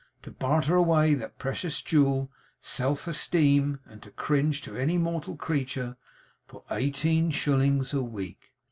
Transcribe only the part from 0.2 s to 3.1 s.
To barter away that precious jewel, self